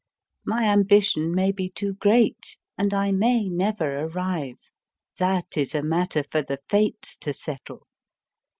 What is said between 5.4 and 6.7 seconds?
is a matter for the